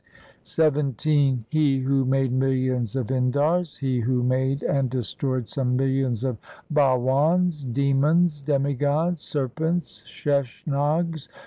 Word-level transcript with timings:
XVII 0.47 1.43
He 1.49 1.81
who 1.81 2.05
made 2.05 2.31
millions 2.31 2.95
of 2.95 3.11
Indars, 3.11 3.77
He 3.77 3.99
who 3.99 4.23
made 4.23 4.63
and 4.63 4.89
destroyed 4.89 5.47
some 5.47 5.75
millions 5.75 6.23
of 6.23 6.37
Bawans, 6.73 7.71
Demons, 7.71 8.41
demigods, 8.41 9.21
serpents, 9.21 10.01
Sheshnags. 10.07 11.27